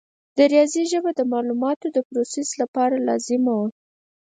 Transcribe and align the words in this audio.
د 0.37 0.37
ریاضي 0.51 0.83
ژبه 0.91 1.11
د 1.15 1.21
معلوماتو 1.31 1.87
د 1.91 1.97
پروسس 2.09 2.49
لپاره 2.61 2.95
لازمه 3.07 3.53
وه. 3.59 3.67